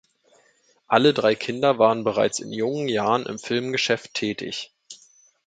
Alle 0.87 1.13
drei 1.13 1.35
Kinder 1.35 1.77
waren 1.77 2.03
bereits 2.03 2.39
in 2.39 2.51
jungen 2.51 2.87
Jahren 2.87 3.27
im 3.27 3.37
Filmgeschäft 3.37 4.15
tätig. 4.15 4.73